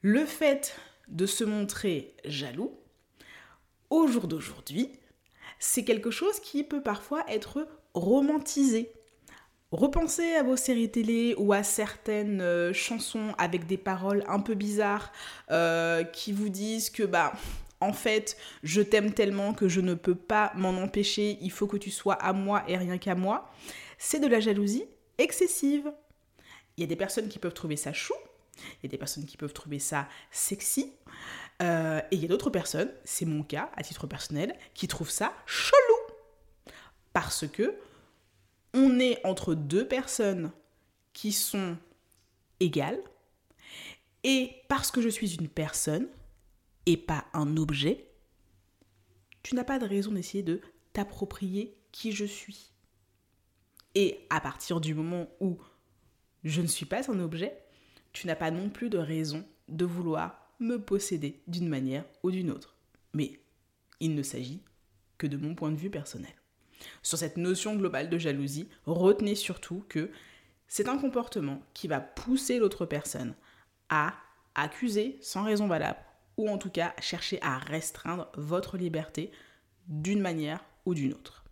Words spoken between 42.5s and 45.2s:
égales, et parce que je